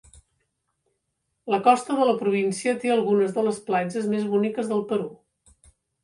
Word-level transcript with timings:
La 1.55 1.59
costa 1.67 1.97
de 1.99 2.07
la 2.09 2.15
província 2.21 2.73
té 2.83 2.91
algunes 2.95 3.35
de 3.35 3.43
les 3.49 3.59
platges 3.67 4.07
més 4.15 4.25
boniques 4.31 4.71
del 4.73 4.81
Perú. 4.93 5.11